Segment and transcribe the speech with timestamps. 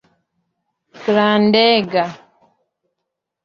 [1.03, 2.03] grandega